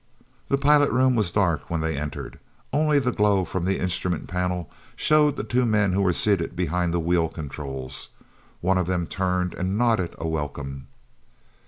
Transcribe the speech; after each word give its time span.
he 0.49 0.57
pilot 0.57 0.89
room 0.91 1.13
was 1.13 1.29
dark 1.29 1.69
when 1.69 1.79
they 1.79 1.95
entered. 1.95 2.39
Only 2.73 2.97
the 2.97 3.11
glow 3.11 3.45
from 3.45 3.65
the 3.65 3.77
instrument 3.77 4.27
panel 4.27 4.67
showed 4.95 5.35
the 5.35 5.43
two 5.43 5.63
men 5.63 5.91
who 5.93 6.01
were 6.01 6.11
seated 6.11 6.55
behind 6.55 6.91
the 6.91 6.99
wheel 6.99 7.29
controls. 7.29 8.09
One 8.61 8.79
of 8.79 8.87
them 8.87 9.05
turned 9.05 9.53
and 9.53 9.77
nodded 9.77 10.15
a 10.17 10.27
welcome. 10.27 10.87